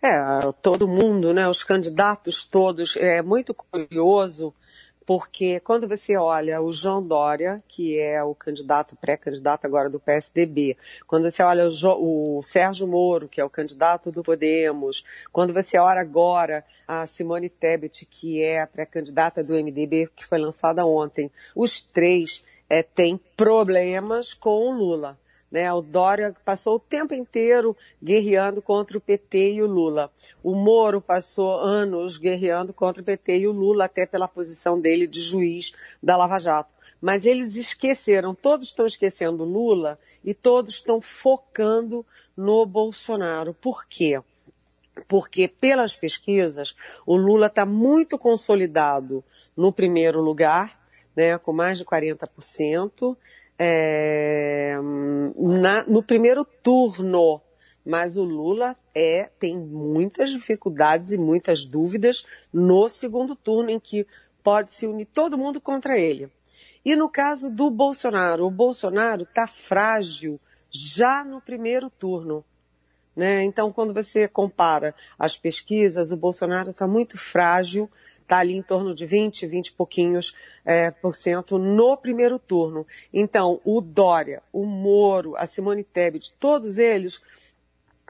É, 0.03 0.19
todo 0.63 0.89
mundo, 0.89 1.35
né, 1.35 1.49
os 1.49 1.63
candidatos 1.63 2.45
todos, 2.45 2.97
é 2.97 3.21
muito 3.23 3.53
curioso 3.53 4.55
porque 5.07 5.61
quando 5.61 5.87
você 5.87 6.17
olha 6.17 6.61
o 6.61 6.73
João 6.73 7.01
Dória, 7.01 7.63
que 7.69 7.97
é 7.97 8.23
o 8.25 8.35
candidato, 8.35 8.97
pré-candidato 8.97 9.65
agora 9.65 9.89
do 9.89 10.01
PSDB, 10.01 10.77
quando 11.07 11.31
você 11.31 11.45
olha 11.45 11.65
o, 11.65 11.71
jo, 11.71 11.93
o, 11.93 12.43
Sérgio 12.43 12.89
Moro, 12.89 13.29
que 13.29 13.41
é 13.41 13.45
o 13.45 13.49
candidato 13.49 14.11
do 14.11 14.25
Podemos, 14.25 15.05
quando 15.31 15.55
você 15.55 15.79
olha 15.79 16.01
agora 16.01 16.65
a 16.89 17.07
Simone 17.07 17.49
Tebet, 17.49 18.05
que 18.05 18.43
é 18.43 18.61
a 18.61 18.67
pré-candidata 18.67 19.45
do 19.45 19.55
MDB, 19.55 20.11
que 20.15 20.27
foi 20.27 20.39
lançada 20.39 20.85
ontem, 20.85 21.31
os 21.55 21.81
três 21.81 22.43
é, 22.69 22.83
têm 22.83 23.17
problemas 23.37 24.35
com 24.35 24.51
o 24.51 24.73
Lula. 24.73 25.17
Né? 25.51 25.73
O 25.73 25.81
Dória 25.81 26.35
passou 26.45 26.77
o 26.77 26.81
tempo 26.81 27.15
inteiro 27.15 27.77
guerreando 28.03 28.61
contra 28.61 28.99
o 28.99 29.01
PT 29.01 29.55
e 29.55 29.63
o 29.63 29.67
Lula. 29.67 30.11
O 30.43 30.55
Moro 30.55 31.01
passou 31.01 31.59
anos 31.59 32.19
guerreando 32.19 32.73
contra 32.73 33.03
o 33.03 33.05
PT 33.05 33.39
e 33.39 33.49
o 33.49 33.53
Lula, 33.53 33.85
até 33.85 34.07
pela 34.07 34.29
posição 34.29 34.81
dele 34.81 35.07
de 35.07 35.21
juiz 35.21 35.73
da 36.03 36.17
Lava 36.17 36.39
Jato. 36.39 36.75
Mas 37.01 37.27
eles 37.27 37.57
esqueceram, 37.57 38.35
todos 38.35 38.69
estão 38.69 38.87
esquecendo 38.87 39.45
Lula 39.45 39.99
e 40.25 40.35
todos 40.35 40.75
estão 40.75 41.01
focando 41.01 42.05
no 42.37 42.65
Bolsonaro. 42.67 43.55
Por 43.55 43.87
quê? 43.87 44.21
porque 45.07 45.47
pelas 45.47 45.97
pesquisas 45.97 46.75
o 47.05 47.17
Lula 47.17 47.47
está 47.47 47.67
muito 47.67 48.19
consolidado 48.19 49.23
no 49.57 49.73
primeiro 49.73 50.21
lugar, 50.21 50.81
né, 51.15 51.37
com 51.39 51.53
mais 51.53 51.79
de 51.79 51.85
40%, 51.85 53.17
é, 53.59 54.77
na, 55.39 55.85
no 55.85 56.03
primeiro 56.03 56.45
turno. 56.45 57.41
Mas 57.85 58.17
o 58.17 58.25
Lula 58.25 58.75
é, 58.95 59.31
tem 59.39 59.57
muitas 59.57 60.31
dificuldades 60.31 61.13
e 61.13 61.19
muitas 61.19 61.65
dúvidas 61.65 62.27
no 62.53 62.89
segundo 62.89 63.37
turno, 63.37 63.71
em 63.71 63.79
que 63.79 64.07
pode 64.43 64.71
se 64.71 64.87
unir 64.87 65.07
todo 65.07 65.39
mundo 65.39 65.61
contra 65.61 65.99
ele. 65.99 66.31
E 66.85 66.95
no 66.97 67.09
caso 67.09 67.51
do 67.51 67.71
Bolsonaro, 67.71 68.47
o 68.47 68.51
Bolsonaro 68.51 69.23
está 69.23 69.47
frágil 69.47 70.41
já 70.71 71.25
no 71.25 71.41
primeiro 71.41 71.91
turno. 71.91 72.45
Né? 73.17 73.43
Então, 73.45 73.73
quando 73.73 73.95
você 73.95 74.29
compara 74.29 74.95
as 75.19 75.39
pesquisas, 75.39 76.13
o 76.13 76.17
Bolsonaro 76.17 76.71
está 76.71 76.87
muito 76.87 77.17
frágil 77.17 77.91
está 78.27 78.39
ali 78.39 78.57
em 78.57 78.63
torno 78.63 78.95
de 78.95 79.07
20, 79.07 79.47
20 79.47 79.69
e 79.69 79.73
pouquinhos 79.73 80.35
é, 80.65 80.91
por 80.91 81.15
cento 81.15 81.59
no 81.59 81.97
primeiro 81.97 82.39
turno. 82.39 82.87
Então, 83.13 83.61
o 83.65 83.81
Dória, 83.81 84.43
o 84.53 84.67
Moro, 84.67 85.37
a 85.37 85.47
Simone 85.47 85.85
Tebet, 85.85 86.33
todos 86.35 86.77
eles 86.77 87.23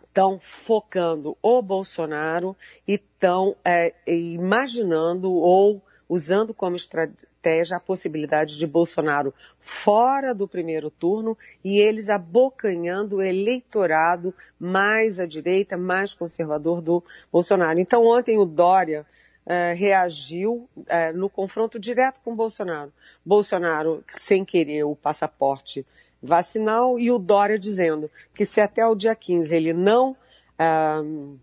estão 0.03 0.41
focando 0.41 1.37
o 1.43 1.61
Bolsonaro 1.61 2.57
e 2.89 2.95
estão 2.95 3.55
é, 3.63 3.93
imaginando 4.07 5.31
ou 5.31 5.83
usando 6.09 6.55
como 6.55 6.77
estratégia 6.77 7.77
a 7.77 7.81
possibilidade 7.81 8.57
de 8.59 8.67
Bolsonaro 8.67 9.35
fora 9.59 10.35
do 10.35 10.47
primeiro 10.47 10.91
turno 10.91 11.37
e 11.65 11.79
eles 11.79 12.09
abocanhando 12.09 13.17
o 13.17 13.23
eleitorado 13.23 14.35
mais 14.59 15.19
à 15.19 15.27
direita, 15.27 15.77
mais 15.77 16.15
conservador 16.15 16.81
do 16.81 17.03
Bolsonaro. 17.33 17.79
Então 17.79 18.05
ontem 18.07 18.39
o 18.39 18.45
Dória 18.45 19.07
uh, 19.47 19.77
reagiu 19.77 20.69
uh, 20.77 21.17
no 21.17 21.29
confronto 21.29 21.79
direto 21.79 22.21
com 22.21 22.35
Bolsonaro. 22.35 22.93
Bolsonaro, 23.25 24.05
sem 24.09 24.45
querer 24.45 24.85
o 24.85 24.97
passaporte 24.97 25.87
vacinal, 26.23 26.99
e 26.99 27.11
o 27.11 27.19
Dória 27.19 27.59
dizendo 27.59 28.11
que 28.35 28.45
se 28.45 28.61
até 28.61 28.87
o 28.87 28.95
dia 28.95 29.15
15 29.15 29.55
ele 29.55 29.73
não, 29.73 30.17
uh, 30.61 31.39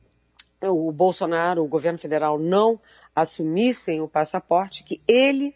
o 0.70 0.91
Bolsonaro, 0.91 1.63
o 1.63 1.67
governo 1.67 2.00
federal 2.00 2.39
não 2.39 2.79
assumissem 3.15 4.01
o 4.01 4.08
passaporte, 4.08 4.84
que 4.84 5.01
ele, 5.08 5.55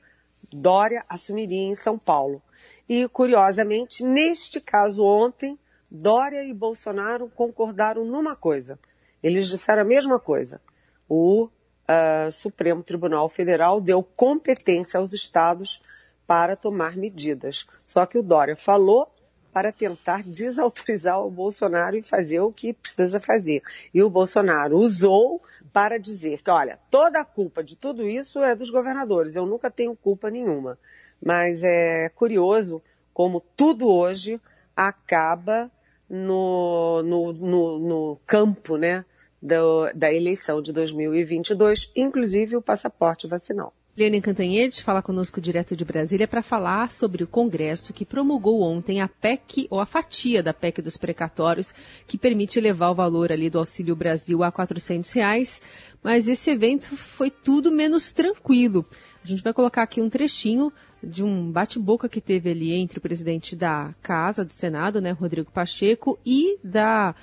Dória, 0.52 1.04
assumiria 1.10 1.68
em 1.68 1.76
São 1.76 1.98
Paulo. 1.98 2.42
E, 2.88 3.08
curiosamente, 3.10 4.04
neste 4.04 4.62
caso 4.62 5.04
ontem, 5.04 5.58
Dória 5.90 6.44
e 6.44 6.54
Bolsonaro 6.54 7.30
concordaram 7.30 8.06
numa 8.06 8.36
coisa. 8.36 8.80
Eles 9.22 9.48
disseram 9.48 9.82
a 9.82 9.86
mesma 9.86 10.20
coisa. 10.20 10.62
O 11.08 11.46
uh, 11.46 12.32
Supremo 12.32 12.84
Tribunal 12.84 13.28
Federal 13.30 13.82
deu 13.82 14.04
competência 14.04 15.00
aos 15.00 15.14
estados 15.14 15.82
para 16.26 16.56
tomar 16.56 16.96
medidas. 16.96 17.66
Só 17.86 18.06
que 18.06 18.18
o 18.18 18.24
Dória 18.24 18.56
falou 18.56 19.12
para 19.52 19.72
tentar 19.72 20.24
desautorizar 20.24 21.20
o 21.26 21.32
Bolsonaro 21.32 21.96
e 21.96 22.04
fazer 22.04 22.40
o 22.40 22.52
que 22.52 22.74
precisa 22.74 23.20
fazer. 23.20 23.62
E 23.94 24.02
o 24.04 24.10
Bolsonaro 24.10 24.78
usou 24.78 25.42
para 25.74 25.98
dizer 25.98 26.42
que, 26.42 26.50
olha, 26.50 26.80
toda 26.90 27.20
a 27.20 27.26
culpa 27.26 27.64
de 27.64 27.76
tudo 27.76 28.08
isso 28.08 28.40
é 28.44 28.56
dos 28.56 28.70
governadores, 28.70 29.36
eu 29.36 29.46
nunca 29.46 29.70
tenho 29.70 29.96
culpa 29.96 30.30
nenhuma. 30.30 30.78
Mas 31.24 31.64
é 31.64 32.10
curioso 32.10 32.82
como 33.14 33.42
tudo 33.56 33.90
hoje 33.90 34.40
acaba 34.76 35.72
no, 36.10 37.02
no, 37.04 37.34
no, 37.34 37.80
no 37.80 38.20
campo, 38.26 38.78
né? 38.78 39.04
do, 39.42 39.92
da 39.94 40.12
eleição 40.12 40.62
de 40.62 40.72
2022, 40.72 41.92
inclusive 41.96 42.56
o 42.56 42.62
passaporte 42.62 43.28
vacinal. 43.28 43.74
Liane 43.98 44.22
Cantanhede 44.22 44.84
fala 44.84 45.02
conosco 45.02 45.42
direto 45.42 45.76
de 45.76 45.84
Brasília 45.84 46.28
para 46.28 46.44
falar 46.44 46.92
sobre 46.92 47.24
o 47.24 47.28
Congresso 47.28 47.92
que 47.92 48.06
promulgou 48.06 48.62
ontem 48.62 49.02
a 49.02 49.08
PEC, 49.08 49.66
ou 49.72 49.80
a 49.80 49.88
fatia 49.88 50.44
da 50.44 50.54
PEC 50.54 50.84
dos 50.84 50.98
precatórios, 50.98 51.74
que 52.06 52.16
permite 52.16 52.60
elevar 52.60 52.92
o 52.92 52.94
valor 52.96 53.32
ali 53.32 53.50
do 53.50 53.58
Auxílio 53.58 53.96
Brasil 53.96 54.44
a 54.44 54.52
400 54.52 55.12
reais. 55.14 55.60
Mas 56.04 56.28
esse 56.28 56.52
evento 56.52 56.96
foi 56.96 57.32
tudo 57.32 57.72
menos 57.72 58.12
tranquilo. 58.12 58.86
A 59.24 59.28
gente 59.28 59.42
vai 59.42 59.52
colocar 59.52 59.82
aqui 59.82 60.00
um 60.00 60.12
trechinho 60.12 60.72
de 61.04 61.24
um 61.24 61.52
bate-boca 61.52 62.08
que 62.08 62.22
teve 62.22 62.52
ali 62.52 62.76
entre 62.76 63.00
o 63.00 63.02
presidente 63.02 63.56
da 63.56 63.96
Casa, 64.04 64.46
do 64.46 64.54
Senado, 64.54 65.02
né, 65.02 65.10
Rodrigo 65.10 65.52
Pacheco, 65.52 66.20
e 66.24 66.60
da 66.64 67.16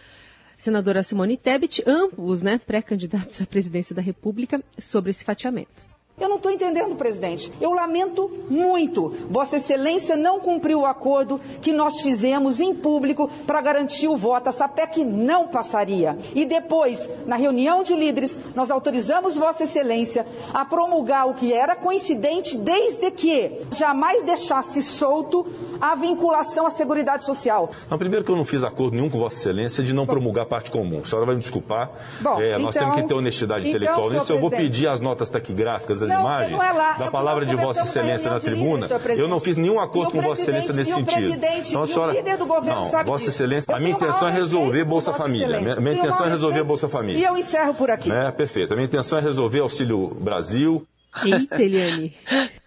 senadora 0.58 1.04
Simone 1.04 1.36
Tebet, 1.36 1.84
ambos 1.86 2.42
né, 2.42 2.58
pré-candidatos 2.58 3.40
à 3.40 3.46
presidência 3.46 3.94
da 3.94 4.02
República, 4.02 4.60
sobre 4.76 5.12
esse 5.12 5.24
fatiamento. 5.24 5.93
Eu 6.16 6.28
não 6.28 6.36
estou 6.36 6.52
entendendo, 6.52 6.94
presidente. 6.94 7.52
Eu 7.60 7.72
lamento 7.72 8.30
muito. 8.48 9.12
Vossa 9.28 9.56
Excelência 9.56 10.16
não 10.16 10.38
cumpriu 10.38 10.80
o 10.80 10.86
acordo 10.86 11.40
que 11.60 11.72
nós 11.72 12.00
fizemos 12.02 12.60
em 12.60 12.72
público 12.72 13.28
para 13.44 13.60
garantir 13.60 14.06
o 14.06 14.16
voto. 14.16 14.48
Essa 14.48 14.68
PEC 14.68 15.04
não 15.04 15.48
passaria. 15.48 16.16
E 16.32 16.44
depois, 16.44 17.08
na 17.26 17.34
reunião 17.34 17.82
de 17.82 17.96
líderes, 17.96 18.38
nós 18.54 18.70
autorizamos 18.70 19.36
Vossa 19.36 19.64
Excelência 19.64 20.24
a 20.52 20.64
promulgar 20.64 21.28
o 21.28 21.34
que 21.34 21.52
era 21.52 21.74
coincidente 21.74 22.56
desde 22.58 23.10
que 23.10 23.62
jamais 23.72 24.22
deixasse 24.22 24.82
solto 24.82 25.44
a 25.80 25.94
vinculação 25.94 26.66
à 26.66 26.70
Seguridade 26.70 27.24
Social. 27.24 27.70
Não, 27.90 27.98
primeiro 27.98 28.24
que 28.24 28.30
eu 28.30 28.36
não 28.36 28.44
fiz 28.44 28.64
acordo 28.64 28.96
nenhum 28.96 29.08
com 29.08 29.18
Vossa 29.18 29.36
Excelência 29.36 29.82
de 29.82 29.92
não 29.92 30.06
promulgar 30.06 30.46
parte 30.46 30.70
comum. 30.70 31.00
A 31.02 31.06
senhora 31.06 31.26
vai 31.26 31.34
me 31.34 31.40
desculpar. 31.40 31.90
Bom, 32.20 32.40
é, 32.40 32.58
nós 32.58 32.74
então, 32.74 32.88
temos 32.88 33.02
que 33.02 33.08
ter 33.08 33.14
honestidade 33.14 33.68
então, 33.68 33.70
intelectual 33.70 34.10
nisso. 34.10 34.32
Eu 34.32 34.40
vou 34.40 34.50
pedir 34.50 34.86
as 34.86 35.00
notas 35.00 35.28
taquigráficas 35.28 36.02
as 36.02 36.08
não, 36.08 36.20
imagens 36.20 36.60
é 36.60 36.72
lá, 36.72 36.92
da 36.92 37.10
palavra 37.10 37.46
de 37.46 37.54
Vossa 37.56 37.82
Excelência 37.82 38.30
na 38.30 38.40
tribuna, 38.40 38.86
eu 39.16 39.28
não 39.28 39.40
fiz 39.40 39.56
nenhum 39.56 39.80
acordo 39.80 40.12
com 40.12 40.20
Vossa 40.20 40.42
Excelência 40.42 40.72
nesse 40.74 40.92
sentido. 40.92 41.34
Então, 41.68 41.82
a 41.82 41.86
senhora, 41.86 42.12
não, 42.12 43.04
Vossa 43.04 43.28
Excelência, 43.28 43.74
a 43.74 43.80
minha 43.80 43.92
intenção 43.92 44.28
é 44.28 44.32
resolver 44.32 44.84
Bolsa 44.84 45.12
Família. 45.12 45.60
Minha, 45.60 45.76
minha 45.76 45.94
intenção 45.94 46.26
é 46.26 46.30
resolver 46.30 46.64
Bolsa 46.64 46.88
Família. 46.88 47.20
E 47.20 47.24
eu 47.24 47.36
encerro 47.36 47.74
por 47.74 47.90
aqui. 47.90 48.10
É, 48.10 48.30
perfeito. 48.30 48.72
A 48.72 48.76
minha 48.76 48.86
intenção 48.86 49.18
é 49.18 49.20
resolver 49.20 49.60
Auxílio 49.60 50.08
Brasil. 50.20 50.86
Eita, 51.24 51.62
Eliane. 51.62 52.14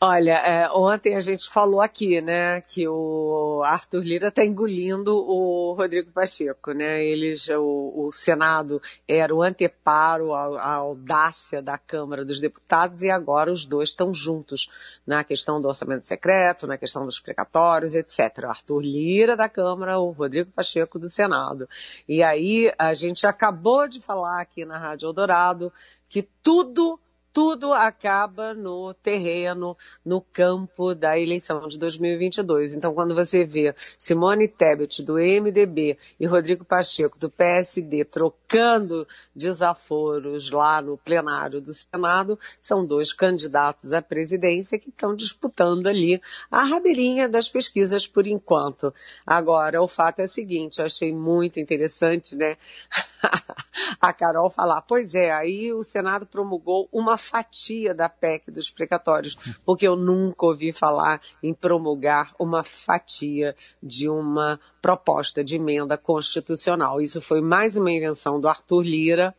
Olha, 0.00 0.32
é, 0.38 0.68
ontem 0.72 1.14
a 1.14 1.20
gente 1.20 1.48
falou 1.48 1.80
aqui, 1.80 2.20
né, 2.20 2.60
que 2.62 2.86
o 2.88 3.62
Arthur 3.64 4.02
Lira 4.02 4.28
está 4.28 4.44
engolindo 4.44 5.14
o 5.14 5.72
Rodrigo 5.72 6.10
Pacheco, 6.10 6.72
né? 6.72 7.04
Eles, 7.04 7.48
o, 7.48 7.92
o 7.94 8.12
Senado 8.12 8.82
era 9.06 9.32
o 9.32 9.42
anteparo, 9.42 10.34
a, 10.34 10.74
audácia 10.74 11.62
da 11.62 11.78
Câmara 11.78 12.24
dos 12.24 12.40
Deputados 12.40 13.04
e 13.04 13.10
agora 13.10 13.52
os 13.52 13.64
dois 13.64 13.90
estão 13.90 14.12
juntos 14.12 14.68
na 15.06 15.22
questão 15.22 15.60
do 15.60 15.68
orçamento 15.68 16.06
secreto, 16.06 16.66
na 16.66 16.76
questão 16.76 17.04
dos 17.04 17.20
precatórios, 17.20 17.94
etc. 17.94 18.44
O 18.44 18.46
Arthur 18.48 18.82
Lira 18.82 19.36
da 19.36 19.48
Câmara, 19.48 19.98
o 19.98 20.10
Rodrigo 20.10 20.50
Pacheco 20.50 20.98
do 20.98 21.08
Senado. 21.08 21.68
E 22.08 22.20
aí 22.22 22.72
a 22.76 22.92
gente 22.94 23.26
acabou 23.26 23.86
de 23.86 24.00
falar 24.00 24.40
aqui 24.40 24.64
na 24.64 24.76
Rádio 24.76 25.06
Eldorado 25.06 25.72
que 26.08 26.22
tudo 26.42 26.98
tudo 27.36 27.74
acaba 27.74 28.54
no 28.54 28.94
terreno, 28.94 29.76
no 30.02 30.22
campo 30.22 30.94
da 30.94 31.18
eleição 31.18 31.68
de 31.68 31.78
2022. 31.78 32.72
Então, 32.72 32.94
quando 32.94 33.14
você 33.14 33.44
vê 33.44 33.74
Simone 33.98 34.48
Tebet, 34.48 35.02
do 35.02 35.16
MDB, 35.16 35.98
e 36.18 36.24
Rodrigo 36.24 36.64
Pacheco, 36.64 37.18
do 37.18 37.28
PSD, 37.28 38.06
trocando 38.06 39.06
desaforos 39.34 40.50
lá 40.50 40.80
no 40.80 40.96
plenário 40.96 41.60
do 41.60 41.74
Senado, 41.74 42.38
são 42.58 42.86
dois 42.86 43.12
candidatos 43.12 43.92
à 43.92 44.00
presidência 44.00 44.78
que 44.78 44.88
estão 44.88 45.14
disputando 45.14 45.88
ali 45.88 46.18
a 46.50 46.62
rabeirinha 46.62 47.28
das 47.28 47.50
pesquisas 47.50 48.06
por 48.06 48.26
enquanto. 48.26 48.94
Agora, 49.26 49.82
o 49.82 49.88
fato 49.88 50.20
é 50.20 50.24
o 50.24 50.28
seguinte, 50.28 50.78
eu 50.78 50.86
achei 50.86 51.12
muito 51.12 51.60
interessante, 51.60 52.34
né? 52.34 52.56
a 54.00 54.12
Carol 54.12 54.50
falar, 54.50 54.80
pois 54.82 55.14
é, 55.14 55.30
aí 55.32 55.70
o 55.72 55.82
Senado 55.82 56.24
promulgou 56.24 56.88
uma 56.90 57.18
fatia 57.28 57.94
da 57.94 58.08
PEC 58.08 58.50
dos 58.50 58.70
precatórios, 58.70 59.36
porque 59.64 59.86
eu 59.86 59.96
nunca 59.96 60.46
ouvi 60.46 60.72
falar 60.72 61.20
em 61.42 61.52
promulgar 61.52 62.34
uma 62.38 62.62
fatia 62.62 63.54
de 63.82 64.08
uma 64.08 64.60
proposta 64.80 65.42
de 65.42 65.56
emenda 65.56 65.98
constitucional. 65.98 67.00
Isso 67.00 67.20
foi 67.20 67.40
mais 67.40 67.76
uma 67.76 67.90
invenção 67.90 68.40
do 68.40 68.48
Arthur 68.48 68.82
Lira, 68.82 69.34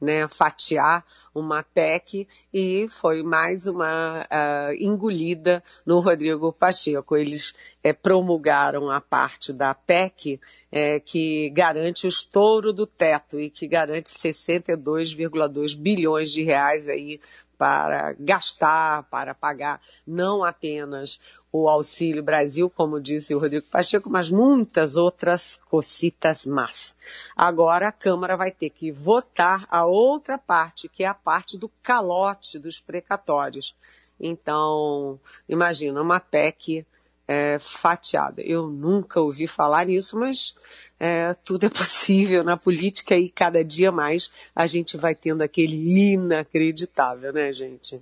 né, 0.00 0.26
fatiar 0.28 1.04
uma 1.34 1.62
PEC 1.62 2.26
e 2.52 2.86
foi 2.88 3.22
mais 3.22 3.66
uma 3.66 4.22
uh, 4.22 4.74
engolida 4.78 5.62
no 5.86 6.00
Rodrigo 6.00 6.52
Pacheco. 6.52 7.16
Eles 7.16 7.54
é, 7.82 7.92
promulgaram 7.92 8.90
a 8.90 9.00
parte 9.00 9.52
da 9.52 9.74
PEC 9.74 10.40
é, 10.70 11.00
que 11.00 11.50
garante 11.50 12.06
o 12.06 12.08
estouro 12.08 12.72
do 12.72 12.86
teto 12.86 13.38
e 13.38 13.50
que 13.50 13.66
garante 13.66 14.10
62,2 14.10 15.76
bilhões 15.76 16.30
de 16.30 16.42
reais 16.42 16.88
aí 16.88 17.20
para 17.56 18.14
gastar, 18.18 19.02
para 19.10 19.34
pagar 19.34 19.82
não 20.06 20.42
apenas 20.42 21.20
o 21.52 21.68
Auxílio 21.68 22.22
Brasil, 22.22 22.70
como 22.70 23.00
disse 23.00 23.34
o 23.34 23.38
Rodrigo 23.38 23.66
Pacheco, 23.66 24.08
mas 24.08 24.30
muitas 24.30 24.96
outras 24.96 25.60
cocitas 25.68 26.46
más. 26.46 26.96
Agora 27.36 27.88
a 27.88 27.92
Câmara 27.92 28.36
vai 28.36 28.50
ter 28.50 28.70
que 28.70 28.92
votar 28.92 29.66
a 29.68 29.84
outra 29.84 30.38
parte, 30.38 30.88
que 30.88 31.02
é 31.02 31.06
a 31.06 31.14
parte 31.14 31.58
do 31.58 31.68
calote 31.82 32.58
dos 32.58 32.78
precatórios. 32.78 33.74
Então, 34.18 35.18
imagina, 35.48 36.00
uma 36.00 36.20
PEC 36.20 36.86
é, 37.26 37.58
fatiada. 37.58 38.42
Eu 38.42 38.66
nunca 38.66 39.20
ouvi 39.20 39.46
falar 39.46 39.86
nisso, 39.86 40.18
mas 40.18 40.54
é, 40.98 41.32
tudo 41.34 41.66
é 41.66 41.68
possível 41.70 42.44
na 42.44 42.56
política 42.56 43.16
e 43.16 43.28
cada 43.28 43.64
dia 43.64 43.90
mais 43.90 44.30
a 44.54 44.66
gente 44.66 44.96
vai 44.96 45.14
tendo 45.14 45.42
aquele 45.42 46.12
inacreditável, 46.12 47.32
né, 47.32 47.52
gente? 47.52 48.00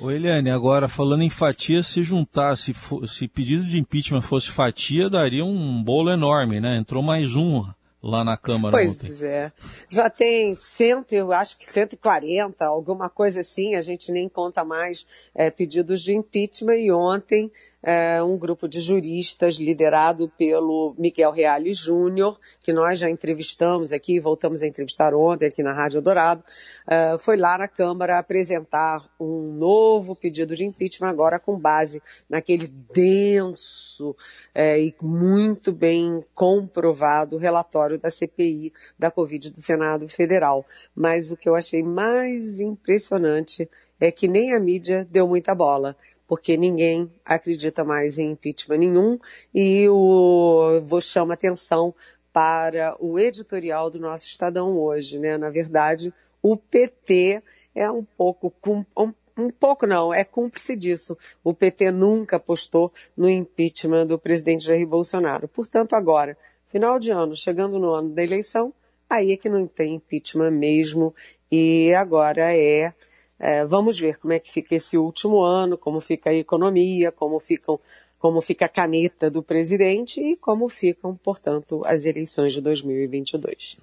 O 0.00 0.10
Eliane, 0.10 0.50
agora 0.50 0.88
falando 0.88 1.22
em 1.22 1.30
fatia, 1.30 1.82
se 1.82 2.02
juntar, 2.02 2.56
se, 2.56 2.74
se 3.08 3.28
pedido 3.28 3.64
de 3.64 3.78
impeachment 3.78 4.22
fosse 4.22 4.50
fatia, 4.50 5.10
daria 5.10 5.44
um 5.44 5.82
bolo 5.82 6.10
enorme, 6.10 6.60
né? 6.60 6.76
Entrou 6.76 7.02
mais 7.02 7.34
um 7.34 7.64
lá 8.02 8.24
na 8.24 8.36
Câmara 8.36 8.76
pois 8.76 9.04
ontem. 9.04 9.26
é. 9.26 9.52
Já 9.88 10.08
tem 10.08 10.54
cento, 10.56 11.12
eu 11.12 11.32
acho 11.32 11.58
que 11.58 11.70
140, 11.70 12.64
alguma 12.64 13.10
coisa 13.10 13.40
assim, 13.40 13.74
a 13.74 13.80
gente 13.80 14.10
nem 14.10 14.28
conta 14.28 14.64
mais 14.64 15.06
é, 15.34 15.50
pedidos 15.50 16.00
de 16.00 16.14
impeachment 16.14 16.76
e 16.76 16.90
ontem 16.90 17.50
é, 17.82 18.22
um 18.22 18.36
grupo 18.36 18.68
de 18.68 18.80
juristas 18.80 19.56
liderado 19.56 20.28
pelo 20.36 20.94
Miguel 20.98 21.30
Reale 21.30 21.72
Júnior, 21.72 22.38
que 22.60 22.72
nós 22.72 22.98
já 22.98 23.08
entrevistamos 23.08 23.92
aqui, 23.92 24.20
voltamos 24.20 24.62
a 24.62 24.66
entrevistar 24.66 25.14
ontem 25.14 25.46
aqui 25.46 25.62
na 25.62 25.72
Rádio 25.72 26.02
Dourado, 26.02 26.44
é, 26.86 27.16
foi 27.18 27.36
lá 27.36 27.56
na 27.56 27.68
Câmara 27.68 28.18
apresentar 28.18 29.08
um 29.18 29.44
novo 29.44 30.14
pedido 30.14 30.54
de 30.54 30.64
impeachment, 30.64 31.08
agora 31.08 31.38
com 31.38 31.58
base 31.58 32.02
naquele 32.28 32.66
denso 32.66 34.14
é, 34.54 34.80
e 34.80 34.94
muito 35.02 35.72
bem 35.72 36.24
comprovado 36.34 37.36
relatório 37.36 37.98
da 37.98 38.10
CPI 38.10 38.72
da 38.98 39.10
Covid 39.10 39.50
do 39.50 39.60
Senado 39.60 40.08
Federal. 40.08 40.66
Mas 40.94 41.30
o 41.30 41.36
que 41.36 41.48
eu 41.48 41.54
achei 41.54 41.82
mais 41.82 42.60
impressionante 42.60 43.68
é 43.98 44.10
que 44.10 44.26
nem 44.26 44.54
a 44.54 44.60
mídia 44.60 45.06
deu 45.10 45.28
muita 45.28 45.54
bola 45.54 45.96
porque 46.30 46.56
ninguém 46.56 47.10
acredita 47.24 47.82
mais 47.82 48.16
em 48.16 48.30
impeachment 48.30 48.78
nenhum 48.78 49.18
e 49.52 49.88
o, 49.88 50.80
vou 50.86 51.00
chamar 51.00 51.34
atenção 51.34 51.92
para 52.32 52.96
o 53.00 53.18
editorial 53.18 53.90
do 53.90 53.98
nosso 53.98 54.26
Estadão 54.28 54.78
hoje, 54.78 55.18
né? 55.18 55.36
Na 55.36 55.50
verdade, 55.50 56.14
o 56.40 56.56
PT 56.56 57.42
é 57.74 57.90
um 57.90 58.04
pouco 58.04 58.54
um, 58.96 59.12
um 59.36 59.50
pouco 59.50 59.88
não, 59.88 60.14
é 60.14 60.22
cúmplice 60.22 60.76
disso. 60.76 61.18
O 61.42 61.52
PT 61.52 61.90
nunca 61.90 62.36
apostou 62.36 62.92
no 63.16 63.28
impeachment 63.28 64.06
do 64.06 64.16
presidente 64.16 64.66
Jair 64.66 64.86
Bolsonaro. 64.86 65.48
Portanto, 65.48 65.94
agora, 65.94 66.38
final 66.64 67.00
de 67.00 67.10
ano, 67.10 67.34
chegando 67.34 67.76
no 67.76 67.92
ano 67.92 68.10
da 68.10 68.22
eleição, 68.22 68.72
aí 69.08 69.32
é 69.32 69.36
que 69.36 69.48
não 69.48 69.66
tem 69.66 69.96
impeachment 69.96 70.52
mesmo 70.52 71.12
e 71.50 71.92
agora 71.92 72.54
é 72.54 72.94
é, 73.40 73.64
vamos 73.64 73.98
ver 73.98 74.18
como 74.18 74.34
é 74.34 74.38
que 74.38 74.52
fica 74.52 74.74
esse 74.74 74.98
último 74.98 75.42
ano, 75.42 75.78
como 75.78 75.98
fica 75.98 76.28
a 76.28 76.34
economia, 76.34 77.10
como, 77.10 77.40
ficam, 77.40 77.80
como 78.18 78.42
fica 78.42 78.66
a 78.66 78.68
caneta 78.68 79.30
do 79.30 79.42
presidente 79.42 80.20
e 80.20 80.36
como 80.36 80.68
ficam, 80.68 81.16
portanto, 81.16 81.82
as 81.86 82.04
eleições 82.04 82.52
de 82.52 82.60
2022. 82.60 83.78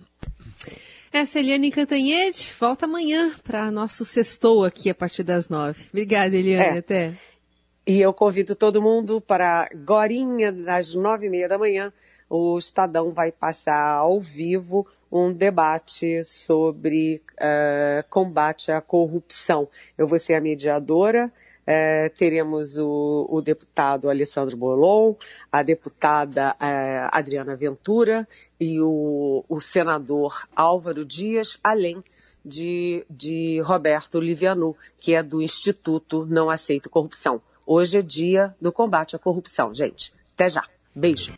Essa 1.12 1.40
é 1.40 1.42
Eliane 1.42 1.72
Cantanhede. 1.72 2.54
Volta 2.60 2.86
amanhã 2.86 3.34
para 3.44 3.72
nosso 3.72 4.06
sextou 4.06 4.64
aqui 4.64 4.92
a 4.92 4.96
partir 4.96 5.24
das 5.24 5.50
nove. 5.50 5.86
Obrigada, 5.90 6.36
Eliane. 6.36 6.78
É. 6.78 6.80
Até. 6.80 7.14
E 7.88 8.00
eu 8.00 8.14
convido 8.14 8.54
todo 8.54 8.82
mundo 8.82 9.20
para 9.20 9.68
Gorinha, 9.74 10.52
das 10.52 10.94
nove 10.94 11.26
e 11.26 11.30
meia 11.30 11.50
da 11.50 11.58
manhã, 11.58 11.92
o 12.30 12.58
Estadão 12.58 13.12
vai 13.12 13.32
passar 13.32 13.96
ao 13.96 14.20
vivo 14.20 14.86
um 15.12 15.32
debate 15.32 16.24
sobre 16.24 17.22
uh, 17.34 18.08
combate 18.10 18.72
à 18.72 18.82
corrupção. 18.82 19.68
Eu 19.98 20.08
vou 20.08 20.20
ser 20.20 20.36
a 20.36 20.42
mediadora. 20.42 21.32
Uh, 21.68 22.10
teremos 22.18 22.78
o, 22.78 23.28
o, 23.30 23.42
deputado 23.42 24.10
Alessandro 24.10 24.56
Bolon, 24.56 25.16
a 25.52 25.64
deputada 25.64 26.52
uh, 26.52 27.10
Adriana 27.12 27.58
Ventura 27.58 28.26
e 28.58 28.80
o, 28.80 29.44
o, 29.50 29.60
senador 29.60 30.48
Álvaro 30.56 31.04
Dias, 31.04 31.60
além 31.62 32.02
de, 32.46 33.06
de 33.10 33.60
Roberto 33.60 34.18
Livianu, 34.18 34.78
que 34.96 35.14
é 35.14 35.22
do 35.22 35.42
Instituto 35.42 36.26
Não 36.26 36.50
Aceito 36.50 36.90
Corrupção. 36.90 37.42
Hoje 37.66 37.98
é 37.98 38.02
dia 38.02 38.56
do 38.62 38.72
combate 38.72 39.18
à 39.18 39.20
corrupção, 39.20 39.74
gente. 39.74 40.14
Até 40.36 40.48
já. 40.48 40.64
Beijo. 40.96 41.36